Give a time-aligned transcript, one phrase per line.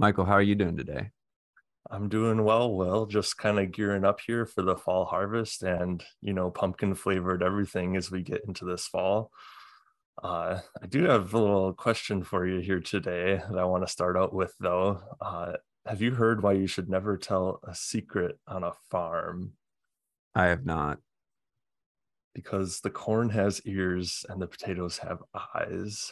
[0.00, 1.10] Michael, how are you doing today?
[1.90, 6.02] I'm doing well, well, Just kind of gearing up here for the fall harvest and,
[6.22, 9.30] you know, pumpkin flavored everything as we get into this fall.
[10.22, 13.92] Uh, I do have a little question for you here today that I want to
[13.92, 15.02] start out with, though.
[15.20, 15.52] Uh,
[15.84, 19.52] have you heard why you should never tell a secret on a farm?
[20.34, 20.96] I have not.
[22.34, 25.18] Because the corn has ears and the potatoes have
[25.54, 26.10] eyes.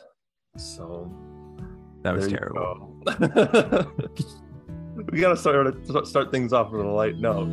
[0.59, 1.11] So
[2.03, 2.95] that was terrible.
[5.11, 7.49] we got to start start things off with a light note.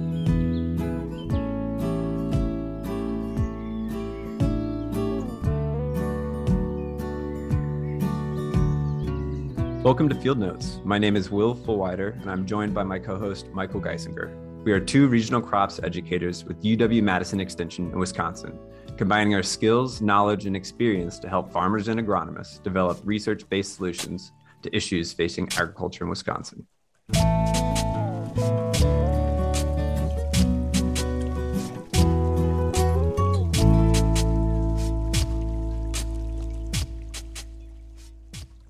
[9.83, 10.79] Welcome to Field Notes.
[10.83, 14.35] My name is Will Fulwider, and I'm joined by my co host, Michael Geisinger.
[14.63, 18.57] We are two regional crops educators with UW Madison Extension in Wisconsin,
[18.97, 24.31] combining our skills, knowledge, and experience to help farmers and agronomists develop research based solutions
[24.61, 26.65] to issues facing agriculture in Wisconsin.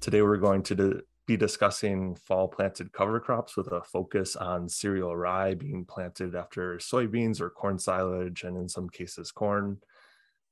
[0.02, 5.16] Today we're going to be discussing fall planted cover crops with a focus on cereal
[5.16, 9.78] rye being planted after soybeans or corn silage and in some cases corn.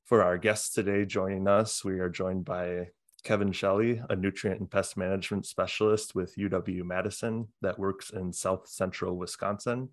[0.05, 2.89] For our guests today joining us, we are joined by
[3.23, 8.67] Kevin Shelley, a nutrient and pest management specialist with UW Madison that works in South
[8.67, 9.89] Central Wisconsin,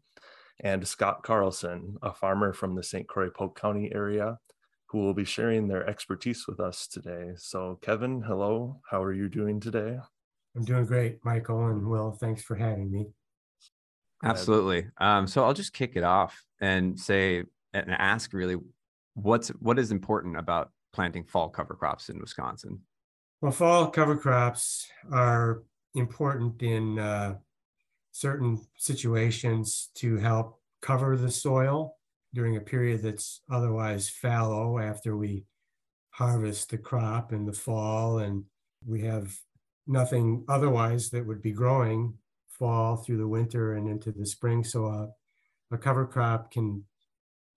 [0.58, 3.06] and Scott Carlson, a farmer from the St.
[3.06, 4.38] Croix Polk County area
[4.86, 7.30] who will be sharing their expertise with us today.
[7.36, 8.80] So, Kevin, hello.
[8.90, 9.96] How are you doing today?
[10.56, 12.10] I'm doing great, Michael and Will.
[12.10, 13.06] Thanks for having me.
[14.24, 14.88] Absolutely.
[14.98, 18.56] Um, so I'll just kick it off and say and ask really
[19.22, 22.80] what's what is important about planting fall cover crops in Wisconsin?
[23.40, 25.62] Well, fall cover crops are
[25.94, 27.36] important in uh,
[28.12, 31.96] certain situations to help cover the soil
[32.32, 35.44] during a period that's otherwise fallow after we
[36.10, 38.44] harvest the crop in the fall and
[38.86, 39.34] we have
[39.86, 42.14] nothing otherwise that would be growing
[42.48, 45.08] fall through the winter and into the spring so a,
[45.72, 46.84] a cover crop can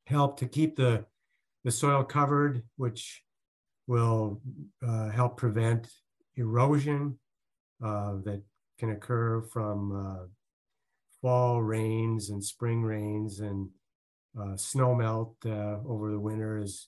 [0.06, 1.06] help to keep the
[1.64, 3.24] the soil covered which
[3.88, 4.42] will
[4.86, 5.90] uh, help prevent
[6.36, 7.18] erosion
[7.84, 8.42] uh, that
[8.80, 10.26] can occur from uh,
[11.22, 13.70] fall rains and spring rains and
[14.40, 16.88] uh, snow melt uh, over the winter as,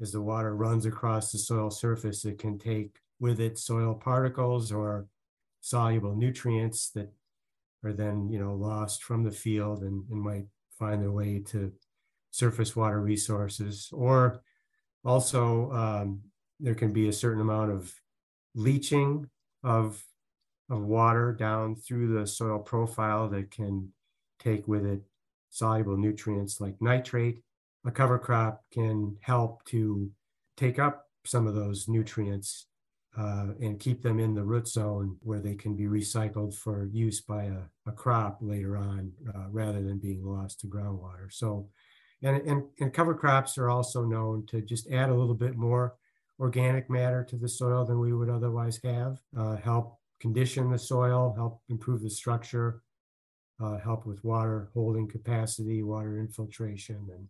[0.00, 2.24] as the water runs across the soil surface.
[2.24, 5.06] It can take with it soil particles or
[5.60, 7.12] soluble nutrients that
[7.84, 10.46] are then you know lost from the field and, and might
[10.78, 11.72] find their way to
[12.36, 14.42] surface water resources or
[15.04, 16.20] also um,
[16.60, 17.92] there can be a certain amount of
[18.54, 19.28] leaching
[19.64, 20.02] of
[20.68, 23.88] of water down through the soil profile that can
[24.38, 25.00] take with it
[25.48, 27.38] soluble nutrients like nitrate.
[27.86, 30.10] A cover crop can help to
[30.56, 32.66] take up some of those nutrients
[33.16, 37.20] uh, and keep them in the root zone where they can be recycled for use
[37.20, 41.30] by a, a crop later on uh, rather than being lost to groundwater.
[41.30, 41.68] So,
[42.26, 45.94] and, and, and cover crops are also known to just add a little bit more
[46.40, 51.32] organic matter to the soil than we would otherwise have, uh, help condition the soil,
[51.36, 52.82] help improve the structure,
[53.62, 57.28] uh, help with water holding capacity, water infiltration, and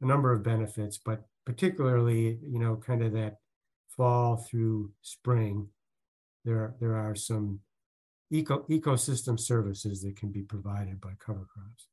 [0.00, 3.38] a number of benefits, but particularly, you know, kind of that
[3.88, 5.68] fall through spring,
[6.44, 7.60] there, there are some
[8.30, 11.88] eco, ecosystem services that can be provided by cover crops.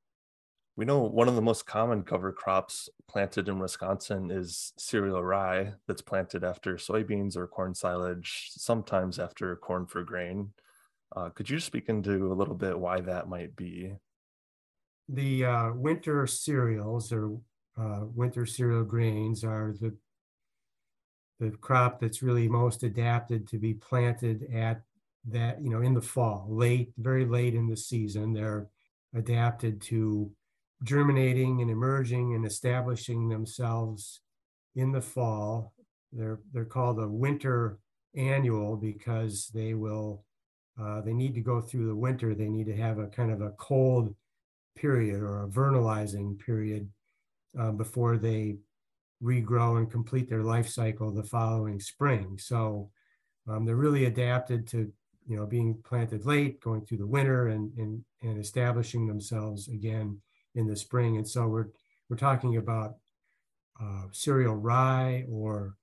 [0.77, 5.73] We know one of the most common cover crops planted in Wisconsin is cereal rye
[5.87, 10.53] that's planted after soybeans or corn silage, sometimes after corn for grain.
[11.13, 13.93] Uh, could you speak into a little bit why that might be?
[15.09, 17.37] The uh, winter cereals or
[17.77, 19.95] uh, winter cereal grains are the
[21.39, 24.83] the crop that's really most adapted to be planted at
[25.25, 28.31] that you know in the fall, late, very late in the season.
[28.31, 28.69] They're
[29.13, 30.31] adapted to
[30.83, 34.21] germinating and emerging and establishing themselves
[34.75, 35.73] in the fall.
[36.11, 37.79] They're they're called a winter
[38.15, 40.23] annual because they will
[40.81, 42.33] uh, they need to go through the winter.
[42.33, 44.15] They need to have a kind of a cold
[44.75, 46.89] period or a vernalizing period
[47.59, 48.57] uh, before they
[49.21, 52.37] regrow and complete their life cycle the following spring.
[52.39, 52.89] So
[53.47, 54.91] um, they're really adapted to
[55.27, 60.19] you know being planted late, going through the winter, and and and establishing themselves again
[60.55, 61.17] in the spring.
[61.17, 61.67] And so we're
[62.09, 62.95] we're talking about
[63.81, 65.75] uh, cereal rye or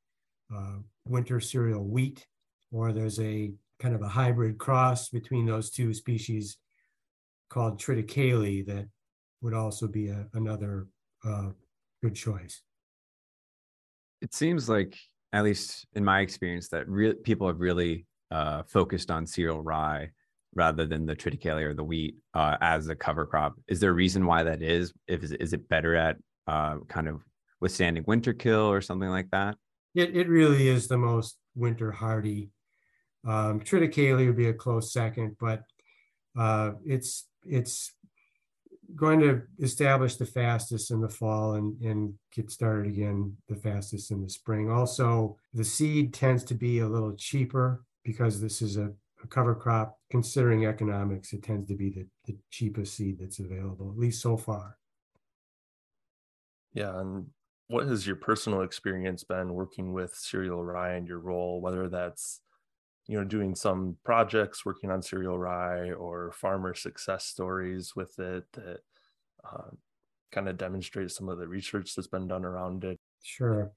[0.55, 0.77] uh,
[1.07, 2.27] winter cereal wheat,
[2.71, 6.59] or there's a kind of a hybrid cross between those two species
[7.49, 8.89] called triticale that
[9.41, 10.87] would also be a, another
[11.25, 11.49] uh,
[12.03, 12.61] good choice.
[14.21, 14.99] It seems like,
[15.33, 20.11] at least in my experience, that re- people have really uh, focused on cereal rye
[20.55, 23.55] rather than the triticale or the wheat uh, as a cover crop.
[23.69, 24.93] Is there a reason why that is?
[25.07, 26.17] If is it better at
[26.47, 27.23] uh, kind of
[27.61, 29.57] withstanding winter kill or something like that?
[29.95, 32.51] It it really is the most winter hardy.
[33.27, 35.63] Um, triticale would be a close second, but
[36.39, 37.93] uh, it's it's
[38.95, 44.11] going to establish the fastest in the fall and, and get started again the fastest
[44.11, 44.71] in the spring.
[44.71, 48.91] Also, the seed tends to be a little cheaper because this is a, a
[49.31, 49.99] cover crop.
[50.11, 54.37] Considering economics, it tends to be the, the cheapest seed that's available, at least so
[54.37, 54.77] far.
[56.73, 56.99] Yeah.
[56.99, 57.27] And
[57.69, 62.41] what has your personal experience been working with cereal rye and your role, whether that's
[63.09, 68.45] you know doing some projects working on cereal rye or farmer success stories with it
[68.53, 68.81] that
[69.51, 69.71] uh,
[70.31, 73.73] kind of demonstrate some of the research that's been done around it sure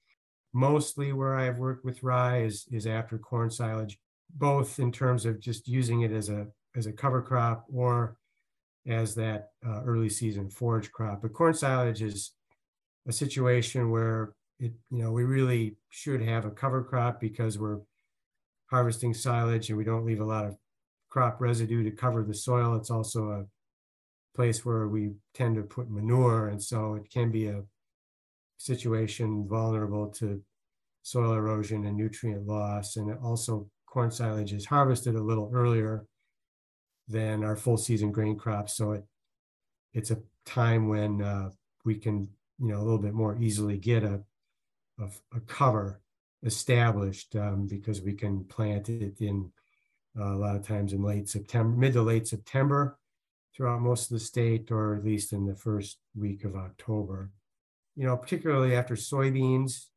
[0.54, 3.98] mostly where i've worked with rye is is after corn silage
[4.36, 8.18] both in terms of just using it as a as a cover crop or
[8.88, 12.32] as that uh, early season forage crop but corn silage is
[13.08, 17.80] a situation where it you know we really should have a cover crop because we're
[18.72, 20.56] harvesting silage and we don't leave a lot of
[21.12, 22.76] crop residue to cover the soil.
[22.76, 23.46] It's also a
[24.36, 26.48] place where we tend to put manure.
[26.48, 27.64] And so it can be a
[28.58, 30.42] situation vulnerable to
[31.04, 32.96] soil erosion and nutrient loss.
[32.96, 36.06] And it also corn silage is harvested a little earlier
[37.08, 38.76] than our full season grain crops.
[38.76, 39.06] So it
[39.94, 41.50] it's a time when uh,
[41.84, 42.30] we can,
[42.60, 44.22] you know, a little bit more easily get a,
[45.00, 46.02] a, a cover
[46.44, 49.52] established um, because we can plant it in
[50.18, 52.98] uh, a lot of times in late September, mid to late September
[53.54, 57.30] throughout most of the state, or at least in the first week of October.
[57.98, 59.88] You know, particularly after soybeans,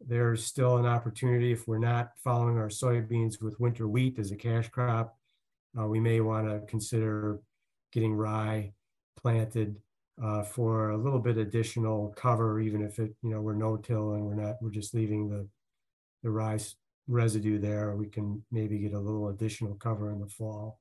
[0.00, 4.36] there's still an opportunity if we're not following our soybeans with winter wheat as a
[4.36, 5.16] cash crop.
[5.78, 7.40] Uh, we may want to consider
[7.92, 8.72] getting rye
[9.16, 9.76] planted
[10.22, 14.24] uh, for a little bit additional cover, even if it, you know, we're no-till and
[14.24, 15.46] we're not, we're just leaving the
[16.24, 16.74] the rice
[17.06, 17.94] residue there.
[17.94, 20.80] We can maybe get a little additional cover in the fall.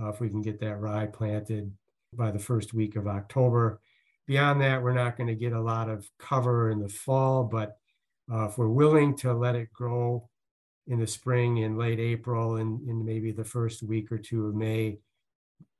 [0.00, 1.72] Uh, if we can get that rye planted
[2.12, 3.80] by the first week of October.
[4.26, 7.78] Beyond that, we're not going to get a lot of cover in the fall, but
[8.32, 10.28] uh, if we're willing to let it grow
[10.86, 14.54] in the spring in late April and in maybe the first week or two of
[14.54, 14.98] May,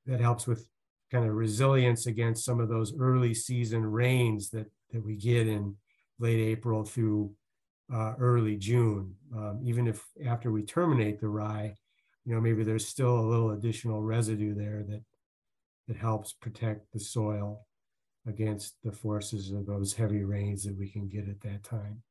[0.05, 0.67] that helps with
[1.11, 5.75] kind of resilience against some of those early season rains that, that we get in
[6.19, 7.31] late April through
[7.93, 9.15] uh, early June.
[9.35, 11.73] Um, even if after we terminate the rye,
[12.25, 15.01] you know, maybe there's still a little additional residue there that
[15.89, 17.65] that helps protect the soil
[18.27, 22.03] against the forces of those heavy rains that we can get at that time.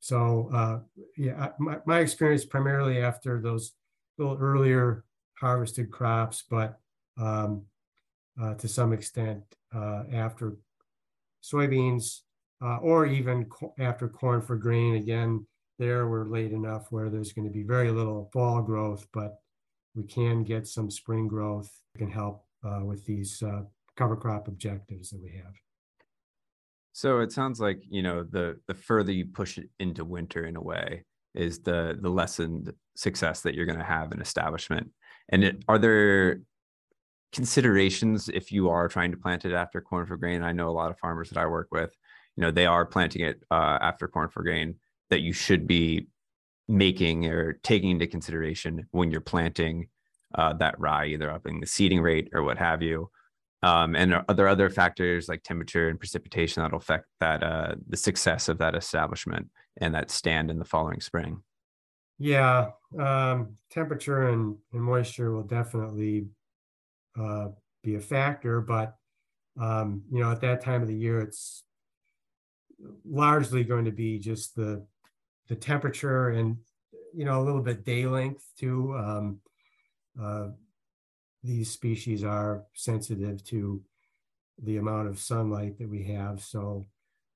[0.00, 0.78] So uh,
[1.16, 3.72] yeah, my, my experience primarily after those
[4.18, 5.04] little earlier
[5.38, 6.78] harvested crops, but
[7.18, 7.62] um,
[8.40, 9.42] uh, to some extent
[9.74, 10.56] uh, after
[11.42, 12.20] soybeans,
[12.62, 14.96] uh, or even co- after corn for grain.
[14.96, 15.46] Again,
[15.78, 19.40] there we're late enough where there's going to be very little fall growth, but
[19.94, 21.70] we can get some spring growth.
[21.96, 23.62] Can help uh, with these uh,
[23.96, 25.54] cover crop objectives that we have.
[26.92, 30.56] So it sounds like you know the the further you push it into winter in
[30.56, 31.04] a way
[31.34, 34.90] is the the lessened success that you're going to have in establishment.
[35.28, 36.40] And it, are there
[37.32, 40.42] considerations if you are trying to plant it after corn for grain?
[40.42, 41.94] I know a lot of farmers that I work with
[42.36, 44.76] you know they are planting it uh, after corn for grain
[45.10, 46.06] that you should be
[46.68, 49.88] making or taking into consideration when you're planting
[50.36, 53.10] uh, that rye, either upping the seeding rate or what have you.
[53.62, 57.96] Um, and are there other factors like temperature and precipitation that'll affect that uh, the
[57.96, 61.42] success of that establishment and that stand in the following spring?
[62.18, 66.26] Yeah, um, temperature and, and, moisture will definitely
[67.18, 67.48] uh,
[67.82, 68.94] be a factor, but
[69.58, 71.64] um, you know at that time of the year, it's
[73.04, 74.86] largely going to be just the
[75.48, 76.58] the temperature and
[77.14, 78.94] you know a little bit day length too.
[78.96, 79.40] Um,
[80.20, 80.48] uh,
[81.42, 83.82] these species are sensitive to
[84.62, 86.42] the amount of sunlight that we have.
[86.42, 86.86] So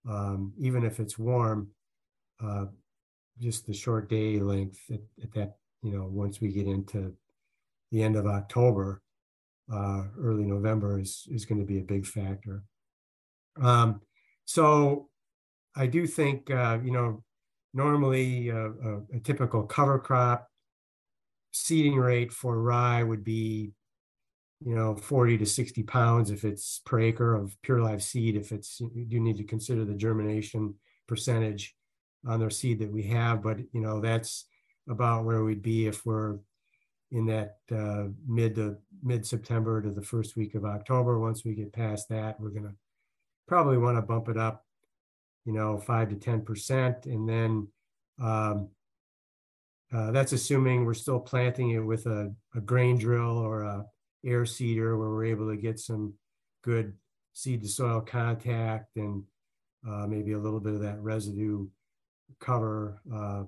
[0.09, 1.69] um, even if it's warm,
[2.43, 2.67] uh,
[3.41, 7.15] just the short day length at, at, that, you know, once we get into
[7.91, 9.03] the end of October,
[9.73, 12.63] uh, early November is, is going to be a big factor.
[13.61, 14.03] Um,
[14.45, 15.09] so
[15.75, 17.23] I do think, uh, you know,
[17.73, 20.49] normally uh, a, a, typical cover crop
[21.53, 23.73] seeding rate for rye would be,
[24.65, 28.35] you know, 40 to 60 pounds if it's per acre of pure live seed.
[28.35, 30.75] If it's, you need to consider the germination
[31.07, 31.75] percentage
[32.27, 34.47] on their seed that we have, but you know, that's
[34.89, 36.39] about where we'd be if we're
[37.11, 41.19] in that uh, mid to mid September to the first week of October.
[41.19, 42.75] Once we get past that, we're gonna
[43.47, 44.65] probably want to bump it up,
[45.45, 47.69] you know, five to ten percent, and then
[48.21, 48.69] um,
[49.93, 53.85] uh, that's assuming we're still planting it with a, a grain drill or a
[54.25, 56.15] air seeder where we're able to get some
[56.63, 56.95] good
[57.33, 59.23] seed to soil contact and
[59.87, 61.67] uh, maybe a little bit of that residue
[62.41, 63.45] cover uh,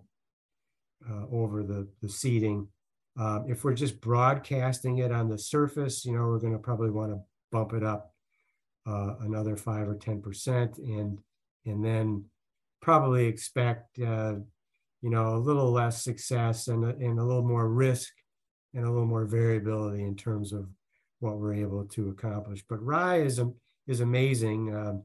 [1.10, 2.68] uh, over the, the seeding.
[3.18, 6.90] Uh, if we're just broadcasting it on the surface, you know, we're going to probably
[6.90, 8.12] want to bump it up
[8.86, 11.18] uh, another five or 10% and,
[11.64, 12.24] and then
[12.82, 14.34] probably expect, uh,
[15.00, 18.12] you know, a little less success and, and a little more risk
[18.76, 20.68] and a little more variability in terms of
[21.20, 22.62] what we're able to accomplish.
[22.68, 23.40] But rye is,
[23.86, 24.76] is amazing.
[24.76, 25.02] Um,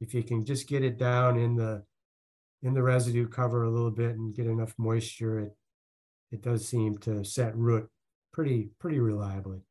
[0.00, 1.82] if you can just get it down in the
[2.62, 5.56] in the residue cover a little bit and get enough moisture, it
[6.30, 7.88] it does seem to set root
[8.32, 9.62] pretty pretty reliably.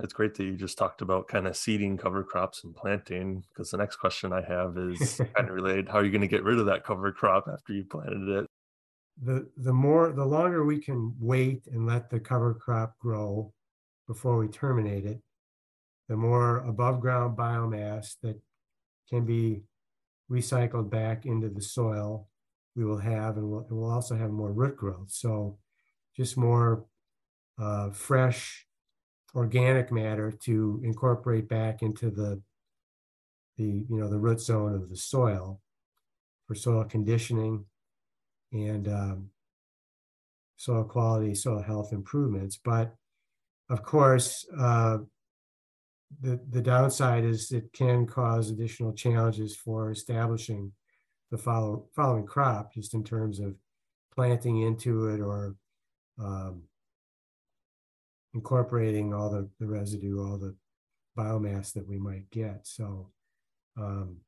[0.00, 3.70] It's great that you just talked about kind of seeding cover crops and planting because
[3.70, 5.88] the next question I have is kind of related.
[5.88, 8.46] How are you going to get rid of that cover crop after you planted it?
[9.22, 13.52] The the more the longer we can wait and let the cover crop grow
[14.08, 15.20] before we terminate it,
[16.08, 18.40] the more above ground biomass that
[19.08, 19.62] can be
[20.30, 22.28] recycled back into the soil
[22.74, 25.10] we will have, and we'll, we'll also have more root growth.
[25.10, 25.58] So
[26.16, 26.84] just more
[27.60, 28.66] uh, fresh
[29.34, 32.40] organic matter to incorporate back into the
[33.56, 35.60] the you know the root zone of the soil
[36.46, 37.64] for soil conditioning
[38.54, 39.30] and um,
[40.56, 42.58] soil quality, soil health improvements.
[42.62, 42.94] But
[43.68, 44.98] of course, uh,
[46.20, 50.72] the, the downside is it can cause additional challenges for establishing
[51.30, 53.56] the follow, following crop, just in terms of
[54.14, 55.56] planting into it or
[56.20, 56.62] um,
[58.32, 60.54] incorporating all the, the residue, all the
[61.18, 62.60] biomass that we might get.
[62.66, 63.10] So
[63.76, 64.18] um,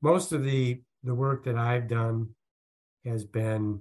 [0.00, 2.28] most of the, the work that I've done
[3.04, 3.80] has been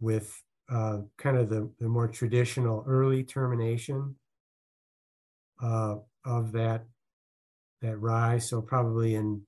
[0.00, 4.16] with uh, kind of the, the more traditional early termination
[5.62, 6.84] uh, of that
[7.80, 8.48] that rise.
[8.48, 9.42] So probably in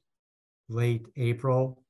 [0.69, 1.83] late April,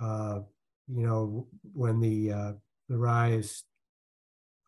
[0.00, 0.40] uh,
[0.88, 2.52] you know, when the uh,
[2.88, 3.64] the rye is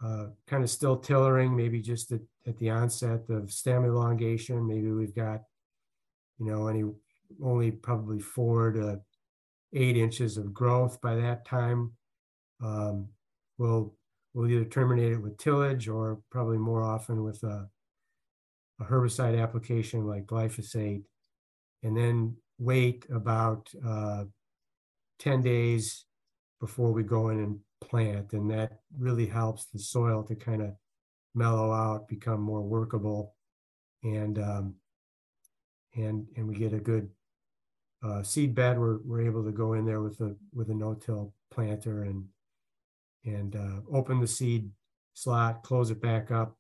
[0.05, 4.67] uh, kind of still tillering, maybe just at, at the onset of stem elongation.
[4.67, 5.41] Maybe we've got,
[6.39, 6.85] you know, any
[7.43, 9.01] only probably four to
[9.75, 11.93] eight inches of growth by that time.
[12.63, 13.09] Um,
[13.59, 13.95] we'll
[14.33, 17.69] we'll either terminate it with tillage or probably more often with a
[18.81, 21.03] a herbicide application like glyphosate,
[21.83, 24.25] and then wait about uh,
[25.21, 26.05] 10 days
[26.61, 28.33] before we go in and plant.
[28.33, 30.71] And that really helps the soil to kind of
[31.35, 33.35] mellow out, become more workable,
[34.03, 34.75] and um,
[35.97, 37.09] and and we get a good
[38.05, 38.79] uh, seed bed.
[38.79, 42.25] We're we're able to go in there with a with a no-till planter and
[43.25, 44.71] and uh, open the seed
[45.15, 46.57] slot, close it back up,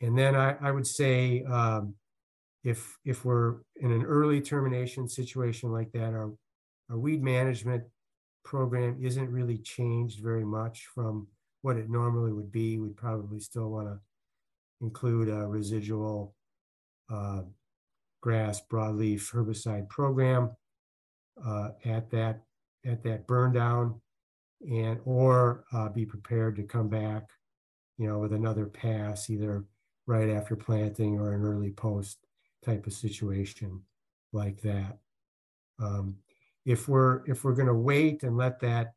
[0.00, 1.94] and then I, I would say um,
[2.64, 6.32] if if we're in an early termination situation like that, our
[6.90, 7.84] our weed management
[8.44, 11.28] program isn't really changed very much from
[11.62, 12.78] what it normally would be.
[12.78, 13.98] We'd probably still want to
[14.80, 16.34] include a residual
[17.10, 17.42] uh,
[18.20, 20.50] grass broadleaf herbicide program
[21.44, 22.42] uh, at that
[22.84, 24.00] at that burn down
[24.70, 27.28] and or uh, be prepared to come back
[27.98, 29.64] you know with another pass either
[30.06, 32.18] right after planting or an early post
[32.64, 33.80] type of situation
[34.32, 34.98] like that.
[35.78, 36.16] Um,
[36.64, 38.94] if we're if we're going to wait and let that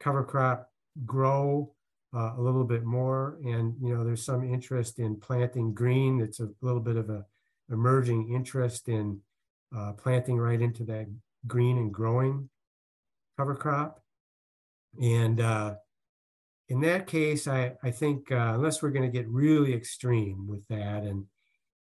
[0.00, 0.70] cover crop
[1.04, 1.72] grow
[2.14, 6.20] uh, a little bit more, and you know there's some interest in planting green.
[6.20, 7.24] It's a little bit of a
[7.70, 9.20] emerging interest in
[9.76, 11.06] uh, planting right into that
[11.46, 12.48] green and growing
[13.36, 14.00] cover crop,
[15.00, 15.74] and uh,
[16.68, 20.66] in that case, I, I think uh, unless we're going to get really extreme with
[20.68, 21.24] that and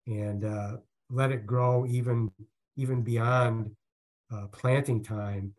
[0.07, 0.77] and uh,
[1.11, 2.31] let it grow even
[2.77, 3.71] even beyond
[4.33, 5.55] uh, planting time,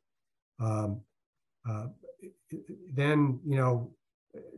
[0.59, 1.01] um,
[1.67, 1.87] uh,
[2.93, 3.91] then you know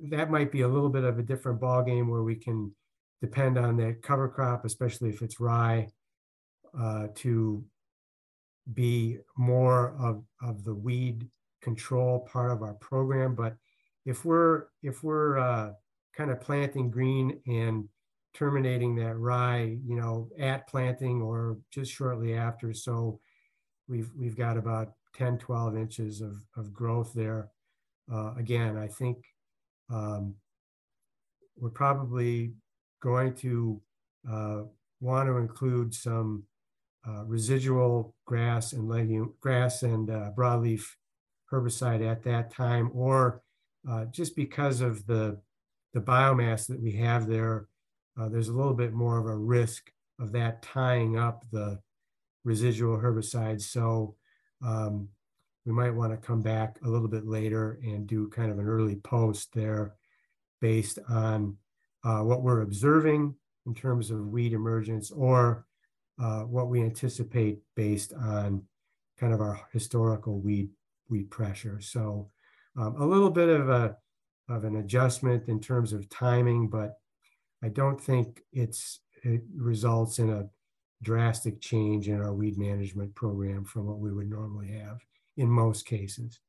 [0.10, 2.74] that might be a little bit of a different ball game where we can
[3.22, 5.88] depend on that cover crop, especially if it's rye,
[6.78, 7.64] uh, to
[8.74, 11.30] be more of of the weed
[11.62, 13.56] control part of our program, but
[14.06, 15.72] if we're if we're uh,
[16.16, 17.88] kind of planting green and
[18.34, 22.74] terminating that rye, you know, at planting or just shortly after.
[22.74, 23.20] So
[23.88, 27.50] we've we've got about 10, 12 inches of, of growth there.
[28.12, 29.18] Uh, again, I think
[29.90, 30.36] um,
[31.58, 32.54] we're probably
[33.02, 33.82] going to
[34.32, 34.62] uh,
[35.00, 36.44] want to include some
[37.08, 40.86] uh, residual grass and legume grass and uh, broadleaf
[41.52, 43.42] herbicide at that time, or
[43.90, 45.40] uh, just because of the
[45.94, 47.68] the biomass that we have there,
[48.18, 51.80] uh, there's a little bit more of a risk of that tying up the
[52.46, 53.64] residual herbicides.
[53.64, 54.16] So
[54.66, 55.10] um,
[55.66, 58.68] we might want to come back a little bit later and do kind of an
[58.68, 59.96] early post there
[60.62, 61.58] based on
[62.04, 65.66] uh, what we're observing in terms of weed emergence or
[66.22, 68.64] uh, what we anticipate based on
[69.20, 70.70] kind of our historical weed
[71.10, 71.80] weed pressure.
[71.82, 72.30] So
[72.78, 73.96] um, a little bit of a
[74.50, 76.98] of an adjustment in terms of timing, but
[77.64, 80.50] I don't think it's it results in a
[81.04, 85.00] drastic change in our weed management program from what we would normally have
[85.38, 86.40] in most cases.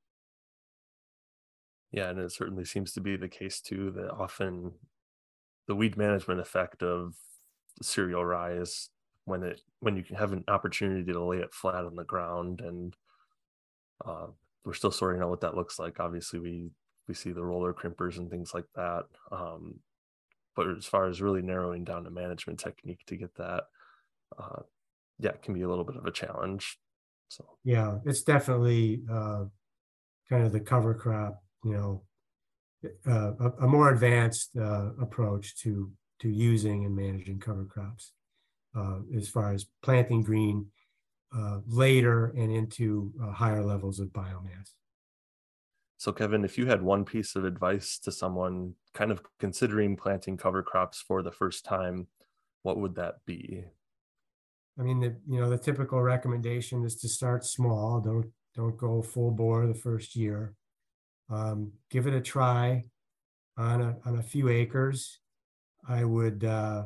[1.91, 4.73] Yeah, and it certainly seems to be the case too that often
[5.67, 7.15] the weed management effect of
[7.81, 8.91] cereal rye is
[9.25, 12.61] when it when you can have an opportunity to lay it flat on the ground
[12.61, 12.97] and
[14.05, 14.27] uh,
[14.65, 16.01] we're still sorting out what that looks like.
[16.01, 16.71] Obviously we
[17.09, 19.81] we see the roller crimpers and things like that um,
[20.55, 23.65] but as far as really narrowing down a management technique to get that
[24.39, 24.63] uh,
[25.19, 26.79] yeah it can be a little bit of a challenge
[27.29, 27.45] so.
[27.65, 29.45] Yeah it's definitely uh,
[30.29, 32.03] kind of the cover crop you know
[33.07, 38.13] uh, a, a, more advanced uh, approach to to using and managing cover crops
[38.77, 40.67] uh, as far as planting green
[41.37, 44.73] uh, later and into uh, higher levels of biomass.
[45.97, 50.37] So, Kevin, if you had one piece of advice to someone kind of considering planting
[50.37, 52.09] cover crops for the first time,
[52.63, 53.65] what would that be?
[54.79, 58.01] I mean, the you know the typical recommendation is to start small.
[58.01, 60.55] Don't don't go full bore the first year.
[61.33, 62.85] Um, give it a try
[63.57, 65.19] on a on a few acres.
[65.89, 66.85] I would uh,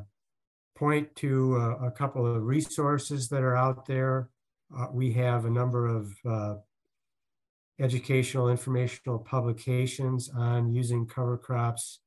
[0.77, 4.31] point to a, a, couple of resources that are out there.
[4.75, 6.55] Uh, we have a number of uh,
[7.79, 12.01] educational, informational publications on using cover crops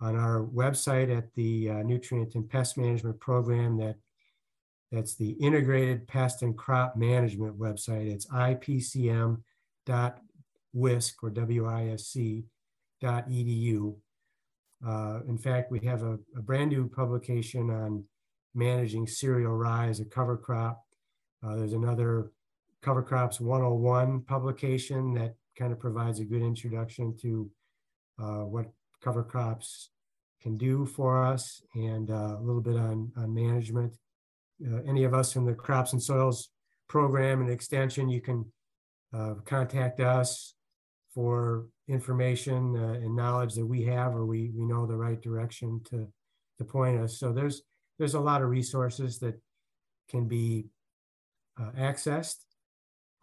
[0.00, 3.76] on our website at the uh, Nutrient and Pest Management Program.
[3.78, 3.96] That
[4.90, 8.10] that's the Integrated Pest and Crop Management website.
[8.10, 9.38] It's ipcm.wisc
[9.86, 10.27] or
[10.74, 11.14] wisc
[13.00, 13.94] dot edu.
[14.86, 18.04] Uh, in fact, we have a, a, brand new publication on
[18.54, 20.84] managing cereal rye as a cover crop.
[21.42, 22.30] Uh, there's another
[22.82, 27.50] Cover Crops 101 publication that kind of provides a good introduction to
[28.22, 28.66] uh, what
[29.02, 29.90] cover crops
[30.40, 33.96] can do for us and uh, a little bit on, on management.
[34.64, 36.50] Uh, any of us in the Crops and Soils
[36.88, 38.44] program and extension, you can
[39.12, 40.54] uh, contact us
[41.14, 45.80] for information uh, and knowledge that we have or we we know the right direction
[45.90, 46.06] to
[46.58, 47.18] to point us.
[47.18, 47.62] So there's
[47.98, 49.40] there's a lot of resources that
[50.08, 50.66] can be
[51.60, 52.44] uh, accessed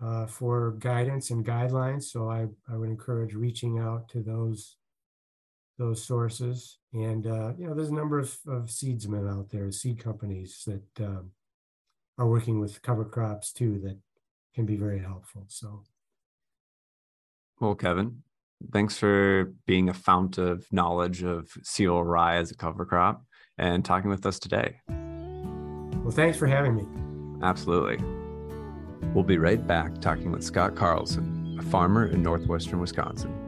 [0.03, 2.03] uh, for guidance and guidelines.
[2.03, 4.77] So I, I would encourage reaching out to those
[5.77, 6.79] those sources.
[6.93, 11.05] And uh, you know there's a number of, of seedsmen out there seed companies that
[11.05, 11.31] um,
[12.17, 13.97] are working with cover crops too that
[14.53, 15.45] can be very helpful.
[15.47, 15.83] So
[17.59, 18.23] well, Kevin,
[18.71, 23.23] thanks for being a fount of knowledge of cereal rye as a cover crop
[23.57, 24.79] and talking with us today.
[24.87, 26.85] Well, thanks for having me.
[27.41, 28.03] Absolutely.
[29.13, 33.44] We'll be right back talking with Scott Carlson, a farmer in northwestern Wisconsin.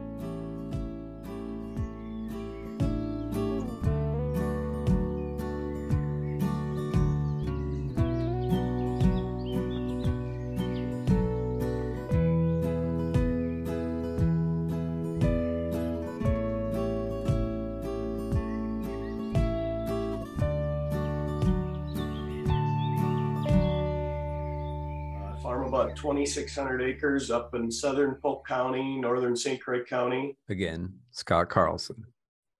[25.98, 29.60] 2,600 acres up in southern Polk County, northern St.
[29.60, 30.36] Croix County.
[30.48, 32.04] Again, Scott Carlson.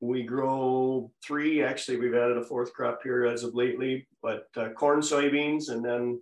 [0.01, 4.71] We grow three, actually, we've added a fourth crop here as of lately, but uh,
[4.71, 6.21] corn, soybeans, and then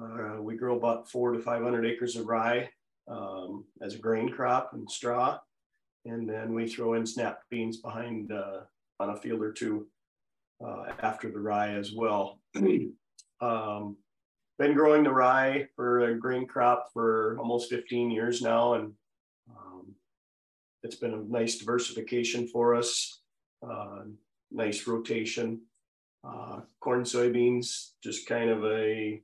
[0.00, 2.68] uh, we grow about four to 500 acres of rye
[3.08, 5.38] um, as a grain crop and straw.
[6.06, 8.60] And then we throw in snap beans behind uh,
[8.98, 9.88] on a field or two
[10.64, 12.40] uh, after the rye as well.
[13.40, 13.96] um,
[14.58, 18.92] been growing the rye for a grain crop for almost 15 years now and
[19.50, 19.94] um,
[20.82, 23.20] it's been a nice diversification for us,
[23.68, 24.02] uh,
[24.50, 25.62] nice rotation.
[26.24, 29.22] Uh, corn, soybeans, just kind of a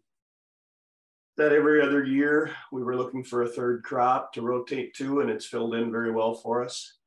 [1.37, 5.31] that every other year we were looking for a third crop to rotate to, and
[5.31, 6.99] it's filled in very well for us.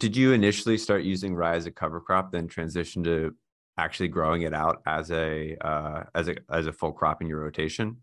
[0.00, 3.34] Did you initially start using rye as a cover crop, then transition to
[3.78, 7.40] actually growing it out as a uh, as a as a full crop in your
[7.40, 7.96] rotation?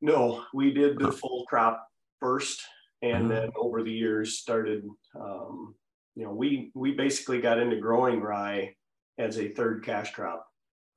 [0.00, 1.86] No, we did the full crop
[2.20, 2.62] first,
[3.02, 4.84] and then over the years started.
[5.18, 5.74] Um,
[6.14, 8.74] you know, we we basically got into growing rye
[9.18, 10.46] as a third cash crop,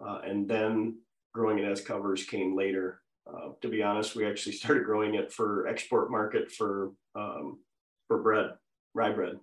[0.06, 0.98] uh, and then
[1.34, 3.02] growing it as covers came later.
[3.28, 7.60] Uh, to be honest, we actually started growing it for export market for um,
[8.08, 8.52] for bread,
[8.94, 9.36] rye bread.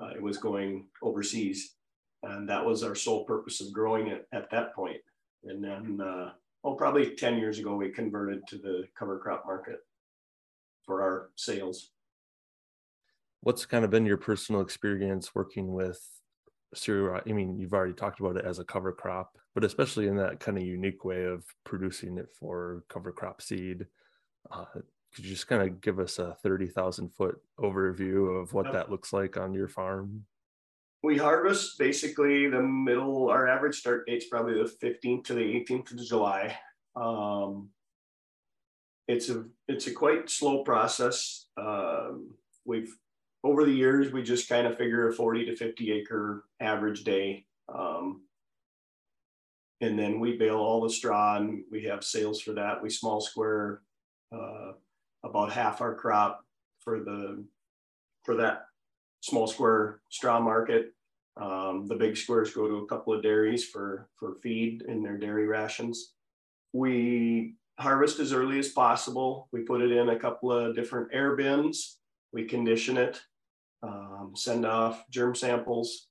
[0.00, 1.74] Uh, it was going overseas,
[2.22, 5.00] and that was our sole purpose of growing it at that point.
[5.44, 6.32] And then, uh,
[6.64, 9.78] oh, probably ten years ago, we converted to the cover crop market
[10.84, 11.90] for our sales.
[13.42, 16.00] What's kind of been your personal experience working with
[16.74, 17.20] cereal?
[17.26, 20.40] I mean, you've already talked about it as a cover crop, but especially in that
[20.40, 23.86] kind of unique way of producing it for cover crop seed.
[24.50, 24.64] Uh,
[25.14, 28.74] could you just kind of give us a 30,000 foot overview of what yep.
[28.74, 30.24] that looks like on your farm?
[31.02, 35.92] We harvest basically the middle, our average start date's probably the 15th to the 18th
[35.92, 36.58] of July.
[36.94, 37.70] Um,
[39.08, 41.46] it's a it's a quite slow process.
[41.56, 42.34] Um,
[42.64, 42.94] we've
[43.42, 47.46] over the years we just kind of figure a 40 to 50 acre average day.
[47.74, 48.22] Um,
[49.80, 52.82] and then we bale all the straw and we have sales for that.
[52.82, 53.80] We small square
[54.32, 54.72] uh,
[55.24, 56.44] about half our crop
[56.80, 57.44] for the
[58.24, 58.66] for that
[59.20, 60.92] small square straw market.
[61.40, 65.16] Um, the big squares go to a couple of dairies for for feed in their
[65.16, 66.14] dairy rations.
[66.72, 69.48] We harvest as early as possible.
[69.52, 71.98] We put it in a couple of different air bins.
[72.32, 73.20] We condition it,
[73.82, 76.08] um, send off germ samples,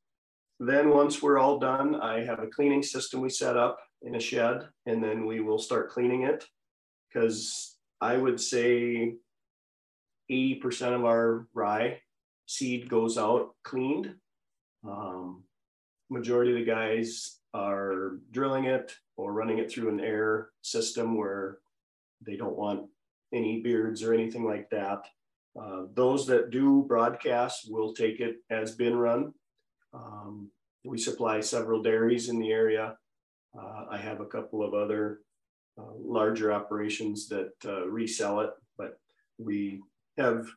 [0.60, 4.19] then once we're all done, I have a cleaning system we set up in a
[4.19, 6.45] shed, and then we will start cleaning it
[7.08, 9.15] because I would say
[10.30, 12.02] 80% of our rye
[12.49, 14.15] seed goes out cleaned.
[14.83, 15.43] Um,
[16.09, 21.59] majority of the guys are drilling it or running it through an air system where
[22.25, 22.88] they don't want
[23.33, 25.05] any beards or anything like that.
[25.59, 29.33] Uh, those that do broadcast will take it as bin run
[29.93, 30.49] um,
[30.83, 32.97] we supply several dairies in the area.
[33.57, 35.21] Uh, I have a couple of other
[35.77, 38.99] uh, larger operations that uh, resell it, but
[39.38, 39.81] we
[40.17, 40.47] have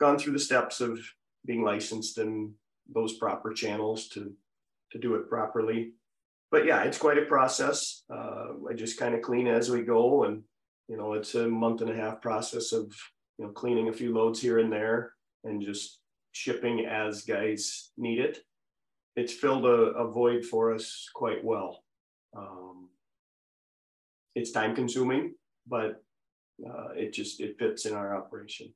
[0.00, 0.98] gone through the steps of
[1.46, 2.52] being licensed in
[2.92, 4.32] those proper channels to
[4.92, 5.92] to do it properly.
[6.50, 8.04] But yeah, it's quite a process.
[8.08, 10.42] Uh, I just kind of clean as we go, and
[10.88, 12.92] you know, it's a month and a half process of
[13.38, 15.12] you know cleaning a few loads here and there,
[15.44, 16.00] and just
[16.32, 18.38] shipping as guys need it
[19.16, 21.84] it's filled a, a void for us quite well.
[22.36, 22.88] Um,
[24.34, 25.34] it's time consuming,
[25.66, 26.02] but
[26.66, 28.72] uh, it just it fits in our operation.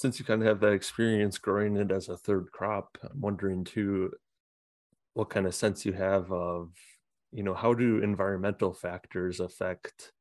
[0.00, 3.64] Since you kind of have that experience growing it as a third crop, I'm wondering
[3.64, 4.12] too,
[5.12, 6.70] what kind of sense you have of,
[7.32, 10.12] you know, how do environmental factors affect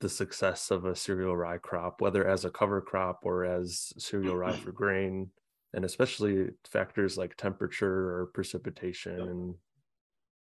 [0.00, 4.36] the success of a cereal rye crop, whether as a cover crop or as cereal
[4.36, 5.30] rye for grain?
[5.74, 9.26] and especially factors like temperature or precipitation yep.
[9.26, 9.54] and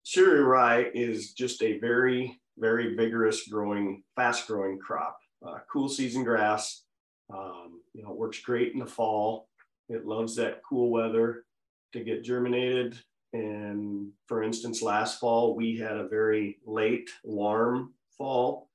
[0.04, 6.24] cereal rye is just a very very vigorous growing fast growing crop uh, cool season
[6.24, 6.83] grass
[7.34, 9.48] um, you know it works great in the fall.
[9.90, 11.46] It loves that cool weather
[11.94, 12.98] to get germinated.
[13.34, 18.70] And for instance last fall we had a very late warm fall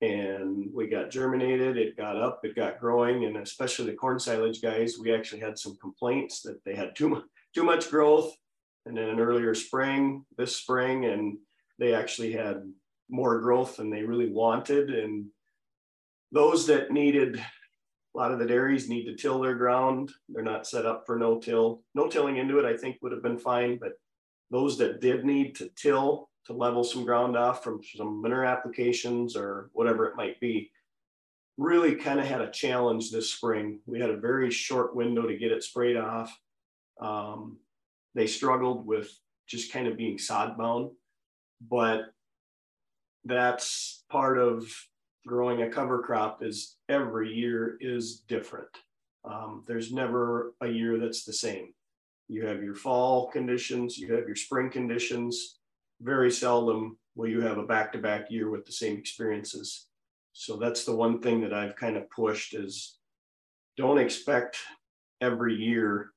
[0.00, 1.76] and we got germinated.
[1.76, 3.24] It got up it got growing.
[3.24, 7.08] And especially the corn silage guys we actually had some complaints that they had too
[7.10, 8.34] much too much growth.
[8.86, 11.36] And then an earlier spring this spring and
[11.78, 12.62] they actually had
[13.10, 14.90] more growth than they really wanted.
[14.90, 15.26] And
[16.32, 17.42] those that needed
[18.14, 21.18] a lot of the dairies need to till their ground they're not set up for
[21.18, 23.92] no till no tilling into it i think would have been fine but
[24.50, 29.36] those that did need to till to level some ground off from some manure applications
[29.36, 30.70] or whatever it might be.
[31.58, 33.80] Really kind of had a challenge this spring.
[33.86, 36.34] We had a very short window to get it sprayed off.
[37.00, 37.58] Um,
[38.14, 39.10] they struggled with
[39.46, 40.90] just kind of being sod bound,
[41.60, 42.06] but
[43.26, 44.64] that's part of
[45.26, 48.68] growing a cover crop is every year is different.
[49.24, 51.74] Um, there's never a year that's the same.
[52.28, 55.58] You have your fall conditions, you have your spring conditions,
[56.00, 59.86] very seldom will you have a back-to-back year with the same experiences.
[60.32, 62.98] So that's the one thing that I've kind of pushed is
[63.76, 64.56] don't expect
[65.20, 66.10] every year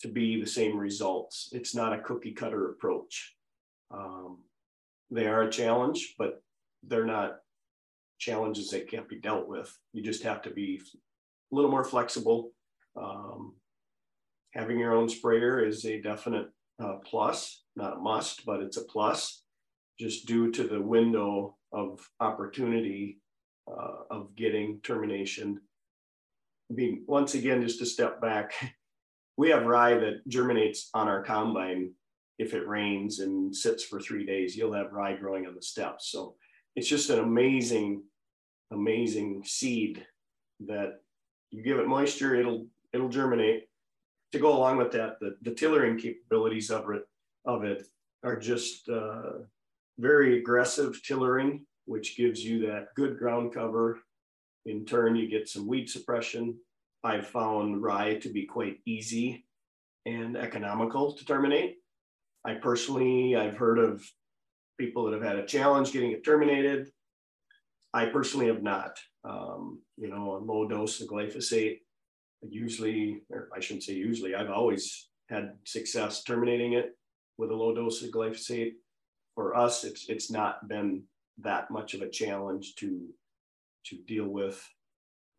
[0.00, 1.50] to be the same results.
[1.52, 3.34] It's not a cookie cutter approach.
[3.90, 4.38] Um,
[5.10, 6.42] they are a challenge, but
[6.82, 7.38] they're not
[8.18, 9.76] challenges that can't be dealt with.
[9.92, 10.80] You just have to be
[11.52, 12.52] a little more flexible.
[12.96, 13.54] Um,
[14.52, 16.48] having your own sprayer is a definite
[16.82, 19.42] uh, plus, not a must, but it's a plus,
[19.98, 23.20] just due to the window of opportunity
[23.70, 25.60] uh, of getting termination.
[26.70, 28.52] I mean, once again, just to step back,
[29.36, 31.92] we have rye that germinates on our combine
[32.38, 34.56] if it rains and sits for three days.
[34.56, 36.10] You'll have rye growing on the steps.
[36.10, 36.36] So
[36.76, 38.02] it's just an amazing,
[38.70, 40.06] amazing seed
[40.60, 41.00] that
[41.50, 43.68] you give it moisture, it'll it'll germinate.
[44.32, 47.08] To go along with that, the, the tillering capabilities of it
[47.46, 47.86] of it
[48.22, 49.32] are just uh,
[49.98, 54.00] very aggressive tillering, which gives you that good ground cover.
[54.66, 56.56] In turn, you get some weed suppression.
[57.04, 59.46] I've found rye to be quite easy
[60.06, 61.76] and economical to terminate.
[62.44, 64.04] I personally, I've heard of
[64.78, 66.88] people that have had a challenge getting it terminated.
[67.94, 68.98] I personally have not.
[69.24, 71.78] Um, you know, a low dose of glyphosate,
[72.42, 76.96] usually, or I shouldn't say usually, I've always had success terminating it
[77.38, 78.72] with a low dose of glyphosate.
[79.34, 81.02] For us, it's it's not been
[81.38, 83.08] that much of a challenge to
[83.86, 84.62] to deal with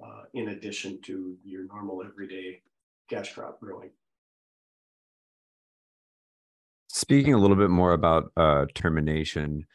[0.03, 2.61] uh, in addition to your normal everyday
[3.09, 3.89] cash crop growing.
[6.97, 9.67] Speaking a little bit more about uh, termination,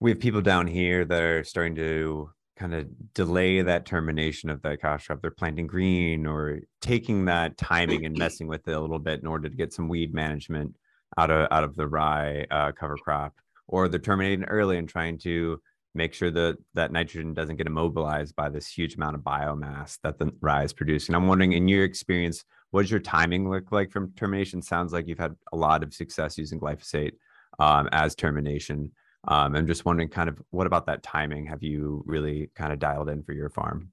[0.00, 4.60] we have people down here that are starting to kind of delay that termination of
[4.60, 5.22] that cash crop.
[5.22, 9.26] They're planting green or taking that timing and messing with it a little bit in
[9.26, 10.76] order to get some weed management
[11.16, 13.32] out of out of the rye uh, cover crop,
[13.66, 15.58] or they're terminating early and trying to
[15.94, 20.18] make sure that that nitrogen doesn't get immobilized by this huge amount of biomass that
[20.18, 21.14] the rye is producing.
[21.14, 24.62] I'm wondering, in your experience, what does your timing look like from termination?
[24.62, 27.12] Sounds like you've had a lot of success using glyphosate
[27.58, 28.90] um, as termination.
[29.28, 31.46] Um, I'm just wondering, kind of, what about that timing?
[31.46, 33.92] Have you really kind of dialed in for your farm?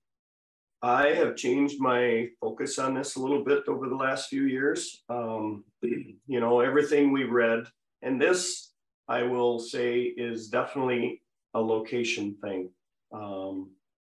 [0.82, 5.04] I have changed my focus on this a little bit over the last few years.
[5.10, 7.66] Um, you know, everything we read,
[8.02, 8.72] and this
[9.10, 11.22] I will say is definitely
[11.54, 12.70] a location thing.
[13.12, 13.72] Um,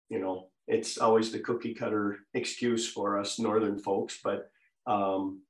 [0.09, 4.49] you know, it's always the cookie cutter excuse for us northern folks, but
[4.87, 5.41] um,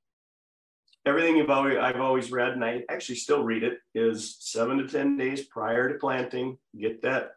[1.06, 4.88] everything you've always, I've always read, and I actually still read it, is seven to
[4.88, 7.32] ten days prior to planting, get that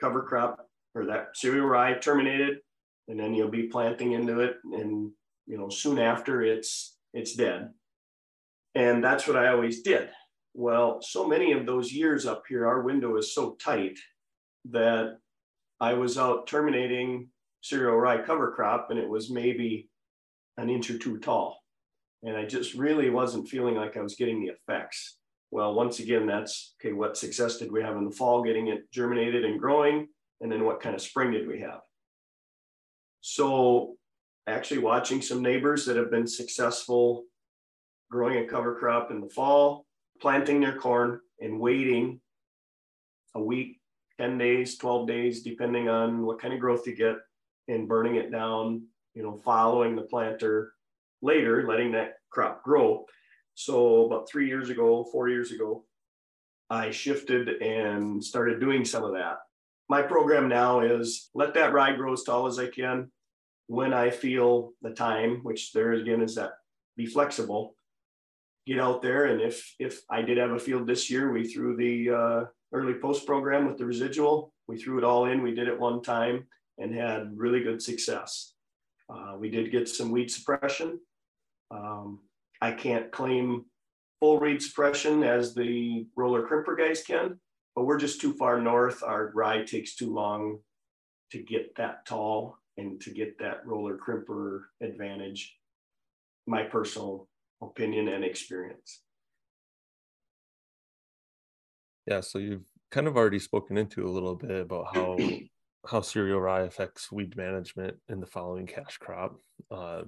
[0.00, 2.58] cover crop or that cereal rye terminated,
[3.08, 5.10] and then you'll be planting into it, and
[5.46, 7.70] you know soon after it's it's dead.
[8.74, 10.10] And that's what I always did.
[10.54, 13.98] Well, so many of those years up here, our window is so tight
[14.70, 15.18] that
[15.80, 17.28] I was out terminating
[17.62, 19.88] cereal rye cover crop and it was maybe
[20.58, 21.58] an inch or two tall.
[22.22, 25.16] And I just really wasn't feeling like I was getting the effects.
[25.50, 28.90] Well, once again, that's okay, what success did we have in the fall getting it
[28.92, 30.08] germinated and growing?
[30.40, 31.80] And then what kind of spring did we have?
[33.20, 33.96] So,
[34.46, 37.24] actually, watching some neighbors that have been successful
[38.10, 39.86] growing a cover crop in the fall
[40.20, 42.20] planting their corn and waiting
[43.34, 43.80] a week,
[44.18, 47.16] 10 days, 12 days, depending on what kind of growth you get,
[47.68, 48.82] and burning it down,
[49.18, 50.72] you know, following the planter
[51.22, 53.04] later, letting that crop grow.
[53.54, 55.84] So about three years ago, four years ago,
[56.70, 59.38] I shifted and started doing some of that.
[59.88, 63.10] My program now is let that rye grow as tall as I can.
[63.66, 66.52] When I feel the time, which there again is that
[66.96, 67.74] be flexible,
[68.68, 69.24] get out there.
[69.24, 72.94] And if if I did have a field this year, we threw the uh, early
[72.94, 74.52] post program with the residual.
[74.68, 75.42] We threw it all in.
[75.42, 76.46] We did it one time
[76.78, 78.54] and had really good success.
[79.08, 81.00] Uh, we did get some weed suppression.
[81.70, 82.20] Um,
[82.60, 83.64] I can't claim
[84.20, 87.38] full weed suppression as the roller crimper guys can,
[87.74, 89.02] but we're just too far north.
[89.02, 90.58] Our rye takes too long
[91.30, 95.56] to get that tall and to get that roller crimper advantage.
[96.46, 97.28] My personal
[97.62, 99.02] opinion and experience.
[102.06, 105.18] Yeah, so you've kind of already spoken into a little bit about how
[105.88, 109.36] how cereal rye affects weed management in the following cash crop.
[109.70, 110.02] Uh,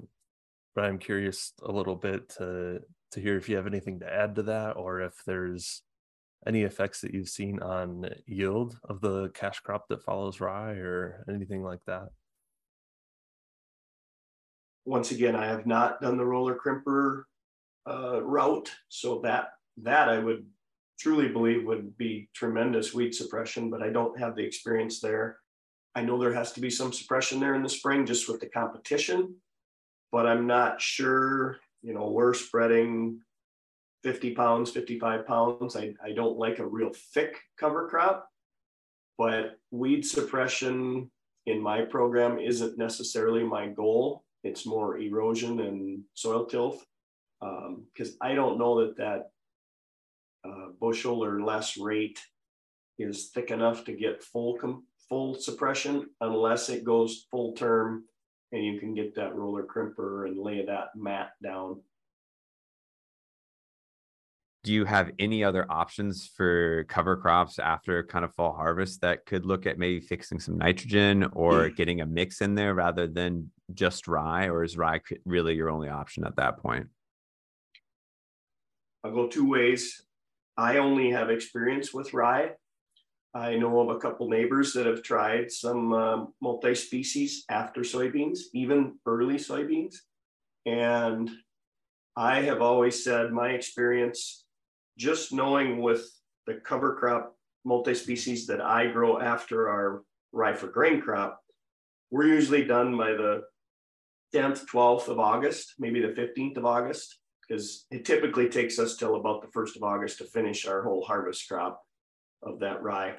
[0.74, 2.80] but I'm curious a little bit to
[3.12, 5.82] to hear if you have anything to add to that, or if there's
[6.46, 11.24] any effects that you've seen on yield of the cash crop that follows rye, or
[11.28, 12.08] anything like that.
[14.84, 17.24] Once again, I have not done the roller crimper
[17.88, 18.70] uh, route.
[18.88, 19.48] So that
[19.82, 20.46] that I would
[20.98, 25.38] truly believe would be tremendous weed suppression, but I don't have the experience there.
[25.94, 28.48] I know there has to be some suppression there in the spring just with the
[28.48, 29.34] competition,
[30.12, 33.20] but I'm not sure you know, we're spreading
[34.02, 35.76] 50 pounds, 55 pounds.
[35.76, 38.28] I, I don't like a real thick cover crop,
[39.18, 41.10] but weed suppression
[41.46, 44.24] in my program isn't necessarily my goal.
[44.44, 46.84] It's more erosion and soil tilth
[47.40, 49.30] because um, I don't know that that
[50.46, 52.18] uh, bushel or less rate
[53.02, 54.58] is thick enough to get full
[55.08, 58.04] full suppression unless it goes full term
[58.52, 61.80] and you can get that roller crimper and lay that mat down.
[64.62, 69.24] Do you have any other options for cover crops after kind of fall harvest that
[69.24, 73.50] could look at maybe fixing some nitrogen or getting a mix in there rather than
[73.72, 76.88] just rye, or is rye really your only option at that point?
[79.02, 80.02] I'll go two ways.
[80.58, 82.50] I only have experience with rye.
[83.32, 88.98] I know of a couple neighbors that have tried some uh, multi-species after soybeans, even
[89.06, 89.94] early soybeans.
[90.66, 91.30] And
[92.16, 94.44] I have always said my experience,
[94.98, 96.04] just knowing with
[96.46, 101.40] the cover crop multi-species that I grow after our rye for grain crop,
[102.10, 103.42] we're usually done by the
[104.34, 109.14] 10th, 12th of August, maybe the 15th of August, because it typically takes us till
[109.14, 111.80] about the 1st of August to finish our whole harvest crop
[112.42, 113.16] of that rye.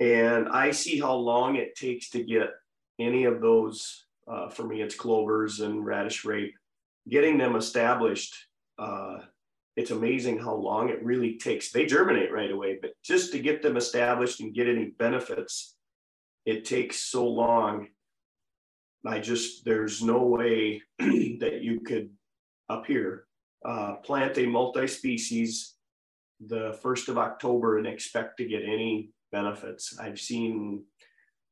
[0.00, 2.50] And I see how long it takes to get
[2.98, 6.54] any of those, uh, for me, it's clovers and radish rape,
[7.08, 8.36] getting them established.
[8.78, 9.18] Uh,
[9.76, 11.70] it's amazing how long it really takes.
[11.70, 15.74] They germinate right away, but just to get them established and get any benefits,
[16.46, 17.88] it takes so long.
[19.06, 22.10] I just, there's no way that you could
[22.68, 23.26] up here
[23.64, 25.74] uh, plant a multi species
[26.40, 29.98] the 1st of October and expect to get any benefits.
[30.00, 30.84] I've seen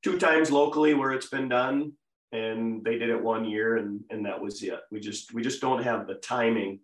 [0.02, 1.92] two times locally where it's been done
[2.32, 4.80] and they did it one year and and that was it.
[4.90, 6.80] We just we just don't have the timing.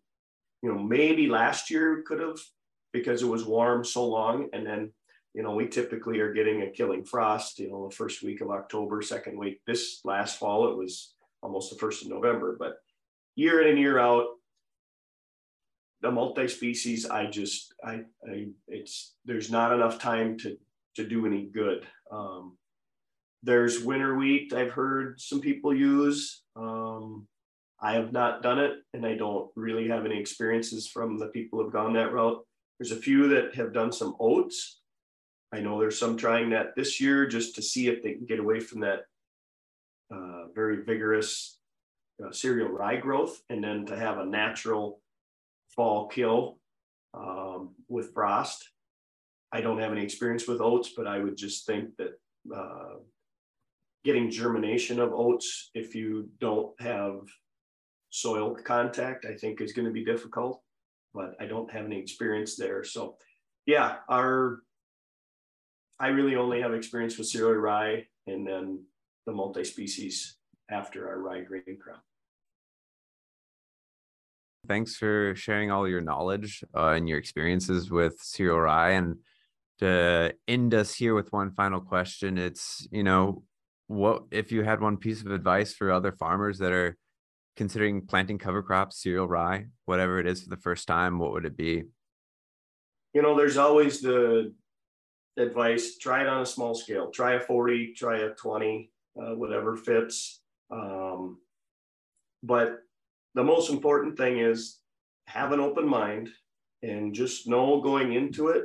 [0.62, 2.38] You know, maybe last year could have
[2.92, 4.92] because it was warm so long and then
[5.34, 8.50] you know we typically are getting a killing frost you know the first week of
[8.50, 12.76] october second week this last fall it was almost the first of november but
[13.34, 14.26] year in and year out
[16.02, 20.56] the multi-species i just i, I it's there's not enough time to
[20.96, 21.86] to do any good.
[22.10, 22.58] Um,
[23.42, 26.42] there's winter wheat i've heard some people use.
[26.56, 27.26] Um,
[27.80, 31.58] i have not done it and i don't really have any experiences from the people
[31.58, 32.44] who have gone that route.
[32.78, 34.80] There's a few that have done some oats.
[35.52, 38.40] I know there's some trying that this year just to see if they can get
[38.40, 39.00] away from that
[40.12, 41.58] uh, very vigorous
[42.24, 45.01] uh, cereal rye growth and then to have a natural
[45.74, 46.58] fall kill
[47.14, 48.68] um, with frost.
[49.52, 52.12] I don't have any experience with oats, but I would just think that
[52.54, 52.96] uh,
[54.04, 57.20] getting germination of oats, if you don't have
[58.10, 60.62] soil contact, I think is going to be difficult.
[61.14, 62.84] But I don't have any experience there.
[62.84, 63.16] So,
[63.66, 64.62] yeah, our
[66.00, 68.84] I really only have experience with cereal rye and then
[69.24, 70.36] the multi-species
[70.70, 72.02] after our rye grain crop.
[74.68, 78.92] Thanks for sharing all your knowledge uh, and your experiences with cereal rye.
[78.92, 79.16] And
[79.80, 83.42] to end us here with one final question, it's, you know,
[83.88, 86.96] what if you had one piece of advice for other farmers that are
[87.56, 91.44] considering planting cover crops, cereal rye, whatever it is for the first time, what would
[91.44, 91.82] it be?
[93.12, 94.54] You know, there's always the
[95.36, 99.76] advice try it on a small scale, try a 40, try a 20, uh, whatever
[99.76, 100.40] fits.
[100.70, 101.38] Um,
[102.42, 102.78] but
[103.34, 104.78] the most important thing is
[105.26, 106.28] have an open mind
[106.82, 108.64] and just know going into it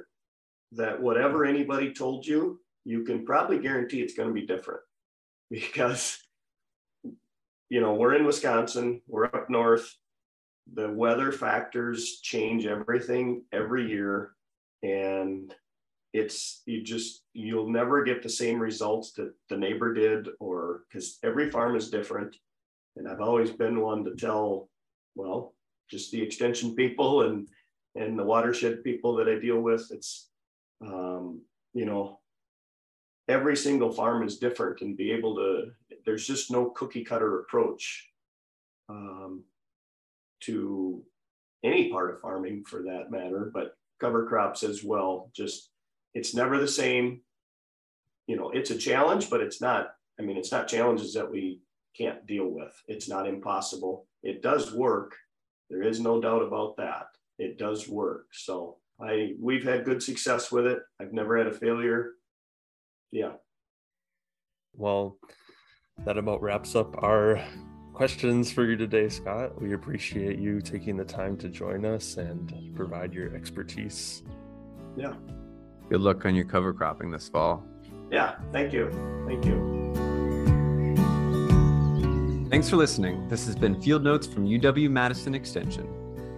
[0.73, 4.81] that whatever anybody told you, you can probably guarantee it's going to be different
[5.51, 6.19] because,
[7.69, 9.93] you know, we're in Wisconsin, we're up north.
[10.73, 14.31] The weather factors change everything every year.
[14.83, 15.53] And
[16.13, 21.19] it's, you just, you'll never get the same results that the neighbor did, or because
[21.23, 22.35] every farm is different
[22.97, 24.69] and I've always been one to tell,
[25.15, 25.53] well,
[25.89, 27.47] just the extension people and
[27.95, 29.87] and the watershed people that I deal with.
[29.91, 30.29] It's
[30.81, 31.41] um,
[31.73, 32.19] you know,
[33.27, 35.71] every single farm is different and be able to.
[36.05, 38.09] There's just no cookie cutter approach
[38.89, 39.43] um,
[40.41, 41.03] to
[41.63, 45.31] any part of farming for that matter, but cover crops as well.
[45.33, 45.69] Just
[46.13, 47.21] it's never the same.
[48.27, 49.93] You know, it's a challenge, but it's not.
[50.19, 51.61] I mean, it's not challenges that we
[51.97, 52.73] can't deal with.
[52.87, 54.07] It's not impossible.
[54.23, 55.15] It does work.
[55.69, 57.07] There is no doubt about that.
[57.39, 58.27] It does work.
[58.31, 60.79] So I we've had good success with it.
[60.99, 62.13] I've never had a failure.
[63.11, 63.33] Yeah.
[64.73, 65.17] Well,
[66.05, 67.43] that about wraps up our
[67.93, 69.59] questions for you today, Scott.
[69.59, 74.23] We appreciate you taking the time to join us and provide your expertise.
[74.95, 75.13] Yeah.
[75.89, 77.63] Good luck on your cover cropping this fall.
[78.11, 78.91] Yeah, thank you.
[79.27, 79.76] Thank you.
[82.57, 83.27] Thanks for listening.
[83.27, 85.87] This has been Field Notes from UW Madison Extension.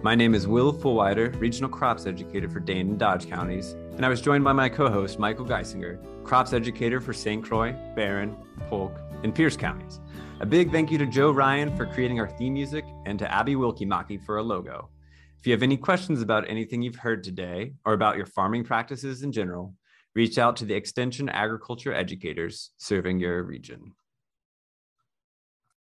[0.02, 4.10] My name is Will Fulwider, Regional Crops Educator for Dane and Dodge counties, and I
[4.10, 7.42] was joined by my co host, Michael Geisinger, Crops Educator for St.
[7.42, 8.36] Croix, Barron,
[8.68, 9.98] Polk, and Pierce counties.
[10.40, 13.56] A big thank you to Joe Ryan for creating our theme music and to Abby
[13.56, 14.90] Wilkie for a logo.
[15.38, 19.22] If you have any questions about anything you've heard today or about your farming practices
[19.22, 19.74] in general,
[20.14, 23.94] reach out to the Extension Agriculture educators serving your region.